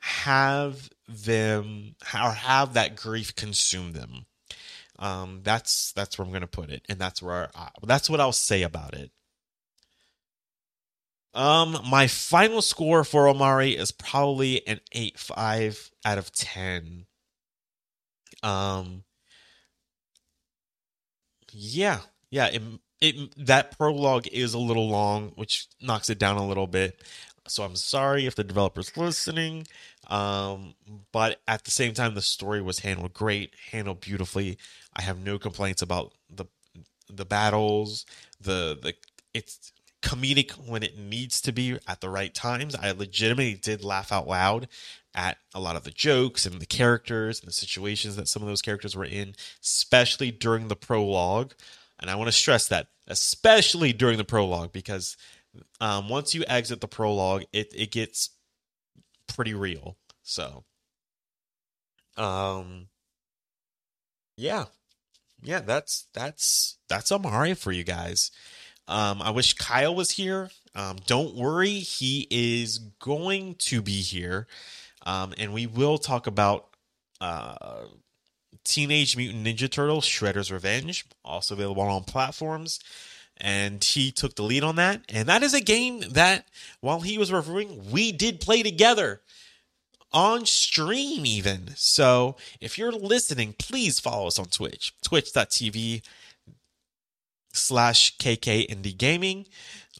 have 0.01 0.89
them 1.07 1.95
or 2.13 2.31
have 2.31 2.73
that 2.73 2.95
grief 2.95 3.35
consume 3.35 3.93
them 3.93 4.25
um, 4.99 5.39
that's 5.43 5.93
that's 5.93 6.17
where 6.17 6.25
I'm 6.25 6.31
going 6.31 6.41
to 6.41 6.47
put 6.47 6.69
it, 6.69 6.83
and 6.89 6.99
that's 6.99 7.21
where 7.21 7.49
I, 7.55 7.69
that's 7.83 8.09
what 8.09 8.19
I'll 8.19 8.33
say 8.33 8.63
about 8.63 8.93
it. 8.93 9.11
Um, 11.39 11.77
my 11.89 12.07
final 12.07 12.61
score 12.61 13.03
for 13.05 13.25
Omori 13.25 13.75
is 13.77 13.91
probably 13.91 14.67
an 14.67 14.81
eight 14.91 15.17
five 15.17 15.89
out 16.03 16.17
of 16.17 16.33
ten. 16.33 17.05
Um, 18.43 19.03
Yeah, 21.51 22.01
yeah. 22.29 22.47
It, 22.47 22.61
it 23.01 23.45
that 23.45 23.77
prologue 23.77 24.27
is 24.27 24.53
a 24.53 24.59
little 24.59 24.89
long, 24.89 25.31
which 25.35 25.67
knocks 25.81 26.09
it 26.09 26.19
down 26.19 26.37
a 26.37 26.47
little 26.47 26.67
bit. 26.67 27.01
So 27.47 27.63
I'm 27.63 27.75
sorry 27.75 28.25
if 28.25 28.35
the 28.35 28.43
developer's 28.43 28.95
listening. 28.95 29.65
Um, 30.07 30.75
but 31.11 31.41
at 31.47 31.63
the 31.63 31.71
same 31.71 31.93
time, 31.93 32.15
the 32.15 32.21
story 32.21 32.61
was 32.61 32.79
handled 32.79 33.13
great, 33.13 33.53
handled 33.71 34.01
beautifully. 34.01 34.57
I 34.95 35.01
have 35.03 35.19
no 35.19 35.39
complaints 35.39 35.81
about 35.81 36.13
the 36.29 36.45
the 37.09 37.25
battles, 37.25 38.05
the 38.41 38.77
the 38.81 38.93
it's 39.33 39.71
comedic 40.01 40.51
when 40.67 40.83
it 40.83 40.97
needs 40.97 41.41
to 41.41 41.51
be 41.51 41.77
at 41.87 42.01
the 42.01 42.09
right 42.09 42.33
times. 42.33 42.75
I 42.75 42.91
legitimately 42.91 43.55
did 43.55 43.83
laugh 43.83 44.11
out 44.11 44.27
loud 44.27 44.67
at 45.13 45.37
a 45.53 45.59
lot 45.59 45.75
of 45.75 45.83
the 45.83 45.91
jokes 45.91 46.45
and 46.45 46.61
the 46.61 46.65
characters 46.65 47.39
and 47.39 47.47
the 47.47 47.53
situations 47.53 48.15
that 48.15 48.27
some 48.27 48.41
of 48.41 48.47
those 48.47 48.61
characters 48.61 48.95
were 48.95 49.05
in, 49.05 49.35
especially 49.61 50.31
during 50.31 50.67
the 50.67 50.75
prologue. 50.75 51.53
And 51.99 52.09
I 52.09 52.15
want 52.15 52.27
to 52.27 52.31
stress 52.31 52.67
that, 52.67 52.87
especially 53.07 53.91
during 53.91 54.17
the 54.17 54.23
prologue, 54.23 54.71
because 54.71 55.17
um, 55.81 56.07
once 56.07 56.33
you 56.33 56.43
exit 56.47 56.79
the 56.79 56.87
prologue, 56.87 57.43
it, 57.51 57.73
it 57.75 57.91
gets 57.91 58.29
pretty 59.27 59.53
real. 59.53 59.97
So, 60.21 60.63
um, 62.15 62.87
yeah, 64.37 64.65
yeah, 65.41 65.59
that's 65.59 66.05
that's 66.13 66.77
that's 66.87 67.11
Omori 67.11 67.57
for 67.57 67.71
you 67.71 67.83
guys. 67.83 68.31
Um, 68.89 69.21
I 69.21 69.29
wish 69.29 69.53
Kyle 69.53 69.93
was 69.93 70.11
here. 70.11 70.49
Um, 70.73 70.97
don't 71.05 71.35
worry, 71.35 71.75
he 71.75 72.27
is 72.31 72.79
going 72.99 73.55
to 73.59 73.81
be 73.81 74.01
here, 74.01 74.47
um, 75.05 75.33
and 75.37 75.53
we 75.53 75.67
will 75.67 75.97
talk 75.97 76.25
about 76.27 76.67
uh, 77.21 77.85
Teenage 78.63 79.15
Mutant 79.15 79.45
Ninja 79.45 79.69
Turtles: 79.69 80.05
Shredder's 80.05 80.51
Revenge, 80.51 81.05
also 81.23 81.53
available 81.53 81.83
on 81.83 82.03
platforms. 82.03 82.79
And 83.41 83.81
he 83.81 84.11
took 84.11 84.35
the 84.35 84.43
lead 84.43 84.63
on 84.63 84.75
that, 84.75 85.01
and 85.07 85.29
that 85.29 85.43
is 85.43 85.53
a 85.53 85.61
game 85.61 86.01
that, 86.09 86.45
while 86.81 86.99
he 86.99 87.17
was 87.17 87.31
reviewing, 87.31 87.89
we 87.89 88.11
did 88.11 88.41
play 88.41 88.63
together 88.63 89.21
on 90.11 90.45
stream 90.45 91.25
even. 91.25 91.71
So 91.75 92.35
if 92.59 92.77
you're 92.77 92.91
listening, 92.91 93.55
please 93.57 93.99
follow 93.99 94.27
us 94.27 94.39
on 94.39 94.47
Twitch, 94.47 94.93
twitch.tv 95.01 96.01
slash 97.53 98.17
KK 98.17 98.67
Indie 98.69 98.97
Gaming. 98.97 99.45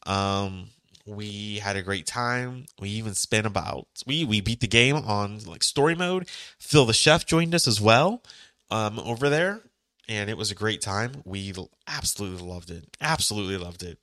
Um, 0.05 0.69
we 1.05 1.55
had 1.59 1.75
a 1.75 1.81
great 1.81 2.05
time. 2.05 2.65
We 2.79 2.89
even 2.89 3.15
spent 3.15 3.47
about 3.47 3.87
we 4.05 4.23
we 4.23 4.41
beat 4.41 4.59
the 4.59 4.67
game 4.67 4.95
on 4.95 5.39
like 5.45 5.63
story 5.63 5.95
mode. 5.95 6.27
Phil 6.59 6.85
the 6.85 6.93
chef 6.93 7.25
joined 7.25 7.55
us 7.55 7.67
as 7.67 7.81
well 7.81 8.23
um, 8.69 8.99
over 8.99 9.29
there, 9.29 9.61
and 10.07 10.29
it 10.29 10.37
was 10.37 10.51
a 10.51 10.55
great 10.55 10.81
time. 10.81 11.21
We 11.25 11.53
absolutely 11.87 12.47
loved 12.47 12.69
it. 12.69 12.85
Absolutely 13.01 13.57
loved 13.57 13.83
it. 13.83 13.97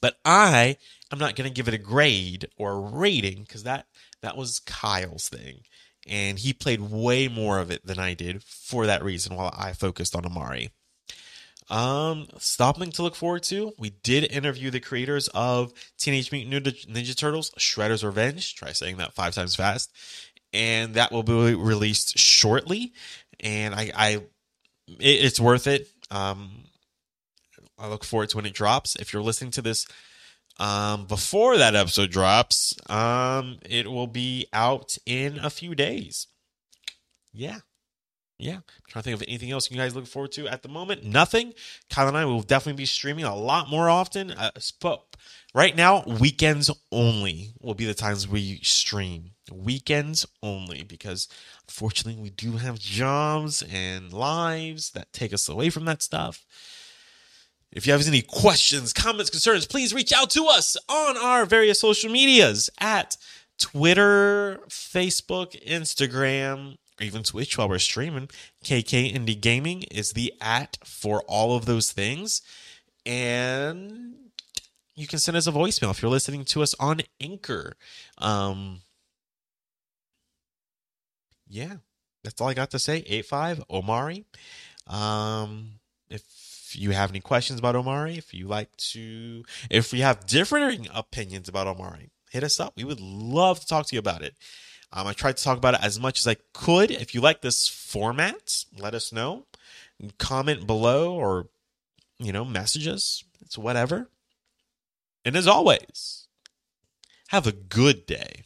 But 0.00 0.18
I 0.24 0.76
am 1.10 1.18
not 1.18 1.34
going 1.34 1.48
to 1.48 1.54
give 1.54 1.68
it 1.68 1.74
a 1.74 1.78
grade 1.78 2.48
or 2.56 2.72
a 2.72 2.80
rating 2.80 3.42
because 3.42 3.64
that 3.64 3.86
that 4.22 4.36
was 4.36 4.60
Kyle's 4.60 5.28
thing. 5.28 5.62
And 6.06 6.38
he 6.38 6.52
played 6.52 6.80
way 6.80 7.28
more 7.28 7.58
of 7.58 7.70
it 7.70 7.84
than 7.84 7.98
I 7.98 8.14
did 8.14 8.42
for 8.42 8.86
that 8.86 9.04
reason 9.04 9.34
while 9.34 9.52
I 9.56 9.72
focused 9.72 10.16
on 10.16 10.22
Omori. 10.22 10.70
Um, 11.70 12.28
something 12.38 12.90
to 12.92 13.02
look 13.02 13.14
forward 13.14 13.42
to. 13.44 13.72
We 13.78 13.90
did 13.90 14.24
interview 14.32 14.70
the 14.70 14.80
creators 14.80 15.28
of 15.28 15.72
Teenage 15.98 16.32
Mutant 16.32 16.76
Ninja 16.88 17.16
Turtles: 17.16 17.50
Shredder's 17.58 18.04
Revenge. 18.04 18.54
Try 18.54 18.72
saying 18.72 18.96
that 18.96 19.14
five 19.14 19.34
times 19.34 19.54
fast, 19.54 19.92
and 20.52 20.94
that 20.94 21.12
will 21.12 21.22
be 21.22 21.54
released 21.54 22.18
shortly. 22.18 22.92
And 23.40 23.74
I, 23.74 23.92
I 23.94 24.08
it, 24.88 25.24
it's 25.24 25.40
worth 25.40 25.66
it. 25.66 25.88
Um, 26.10 26.64
I 27.78 27.88
look 27.88 28.04
forward 28.04 28.30
to 28.30 28.36
when 28.36 28.46
it 28.46 28.54
drops. 28.54 28.96
If 28.96 29.12
you're 29.12 29.22
listening 29.22 29.50
to 29.52 29.62
this 29.62 29.86
um, 30.58 31.06
before 31.06 31.56
that 31.56 31.76
episode 31.76 32.10
drops, 32.10 32.74
um, 32.90 33.58
it 33.68 33.90
will 33.90 34.06
be 34.06 34.46
out 34.52 34.98
in 35.06 35.38
a 35.38 35.50
few 35.50 35.74
days. 35.74 36.26
Yeah. 37.32 37.58
Yeah. 38.38 38.54
I'm 38.54 38.62
trying 38.88 39.02
to 39.02 39.10
think 39.10 39.20
of 39.20 39.26
anything 39.26 39.50
else 39.50 39.70
you 39.70 39.76
guys 39.76 39.96
look 39.96 40.06
forward 40.06 40.32
to 40.32 40.46
at 40.46 40.62
the 40.62 40.68
moment. 40.68 41.04
Nothing. 41.04 41.54
Kyle 41.90 42.06
and 42.06 42.16
I 42.16 42.24
will 42.24 42.42
definitely 42.42 42.80
be 42.80 42.86
streaming 42.86 43.24
a 43.24 43.34
lot 43.34 43.68
more 43.68 43.90
often. 43.90 44.30
Uh, 44.30 44.50
right 45.54 45.74
now, 45.74 46.04
weekends 46.04 46.70
only 46.92 47.50
will 47.60 47.74
be 47.74 47.84
the 47.84 47.94
times 47.94 48.28
we 48.28 48.60
stream. 48.62 49.32
Weekends 49.52 50.24
only 50.42 50.84
because 50.84 51.26
unfortunately 51.66 52.22
we 52.22 52.30
do 52.30 52.52
have 52.58 52.78
jobs 52.78 53.62
and 53.62 54.12
lives 54.12 54.90
that 54.90 55.12
take 55.12 55.32
us 55.32 55.48
away 55.48 55.68
from 55.70 55.84
that 55.86 56.02
stuff. 56.02 56.44
If 57.72 57.86
you 57.86 57.92
have 57.92 58.06
any 58.06 58.22
questions, 58.22 58.92
comments, 58.92 59.30
concerns, 59.30 59.66
please 59.66 59.92
reach 59.92 60.12
out 60.12 60.30
to 60.30 60.46
us 60.46 60.76
on 60.88 61.16
our 61.16 61.44
various 61.44 61.80
social 61.80 62.10
medias 62.10 62.70
at 62.80 63.16
Twitter, 63.58 64.60
Facebook, 64.68 65.60
Instagram, 65.66 66.76
even 67.00 67.22
Twitch 67.22 67.56
while 67.56 67.68
we're 67.68 67.78
streaming. 67.78 68.28
KK 68.64 69.14
Indie 69.14 69.40
Gaming 69.40 69.84
is 69.84 70.12
the 70.12 70.32
at 70.40 70.78
for 70.84 71.22
all 71.22 71.56
of 71.56 71.66
those 71.66 71.92
things. 71.92 72.42
And 73.06 74.14
you 74.94 75.06
can 75.06 75.18
send 75.18 75.36
us 75.36 75.46
a 75.46 75.52
voicemail 75.52 75.90
if 75.90 76.02
you're 76.02 76.10
listening 76.10 76.44
to 76.46 76.62
us 76.62 76.74
on 76.80 77.00
Anchor. 77.20 77.76
Um, 78.18 78.80
yeah, 81.48 81.76
that's 82.24 82.40
all 82.40 82.48
I 82.48 82.54
got 82.54 82.70
to 82.72 82.78
say. 82.78 82.98
85 83.06 83.64
Omori. 83.70 84.24
Um, 84.86 85.74
if 86.10 86.74
you 86.74 86.90
have 86.90 87.10
any 87.10 87.20
questions 87.20 87.58
about 87.58 87.74
Omori, 87.74 88.18
if 88.18 88.34
you 88.34 88.46
like 88.46 88.76
to, 88.76 89.44
if 89.70 89.92
we 89.92 90.00
have 90.00 90.26
differing 90.26 90.88
opinions 90.94 91.48
about 91.48 91.66
Omori, 91.66 92.10
hit 92.30 92.44
us 92.44 92.60
up. 92.60 92.74
We 92.76 92.84
would 92.84 93.00
love 93.00 93.60
to 93.60 93.66
talk 93.66 93.86
to 93.86 93.94
you 93.94 94.00
about 94.00 94.22
it. 94.22 94.34
Um, 94.92 95.06
I 95.06 95.12
tried 95.12 95.36
to 95.36 95.44
talk 95.44 95.58
about 95.58 95.74
it 95.74 95.82
as 95.82 96.00
much 96.00 96.20
as 96.20 96.26
I 96.26 96.36
could. 96.54 96.90
If 96.90 97.14
you 97.14 97.20
like 97.20 97.42
this 97.42 97.68
format, 97.68 98.64
let 98.78 98.94
us 98.94 99.12
know. 99.12 99.46
Comment 100.18 100.66
below 100.66 101.14
or, 101.14 101.48
you 102.18 102.32
know, 102.32 102.44
messages. 102.44 103.24
It's 103.42 103.58
whatever. 103.58 104.08
And 105.24 105.36
as 105.36 105.46
always, 105.46 106.28
have 107.28 107.46
a 107.46 107.52
good 107.52 108.06
day. 108.06 108.44